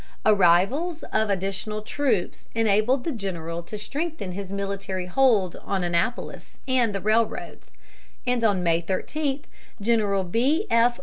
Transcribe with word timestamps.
Arrivals 0.25 1.03
of 1.13 1.29
additional 1.29 1.83
troops 1.83 2.47
enabled 2.55 3.03
the 3.03 3.11
General 3.11 3.61
to 3.61 3.77
strengthen 3.77 4.31
his 4.31 4.51
military 4.51 5.05
hold 5.05 5.57
on 5.63 5.83
Annapolis 5.83 6.57
and 6.67 6.95
the 6.95 6.99
railroads; 7.01 7.71
and 8.25 8.43
on 8.43 8.63
May 8.63 8.81
13 8.81 9.45
General 9.79 10.23
B.F. 10.23 10.99